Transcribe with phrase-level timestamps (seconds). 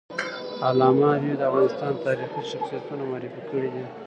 [0.67, 3.83] علامه حبیبي د افغانستان تاریخي شخصیتونه معرفي کړي دي.